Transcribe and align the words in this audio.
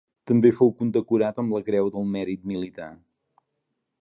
També 0.29 0.51
fou 0.59 0.71
condecorat 0.79 1.43
amb 1.43 1.55
la 1.57 1.61
Creu 1.69 1.93
del 1.97 2.09
Mèrit 2.17 2.51
Militar. 2.53 2.93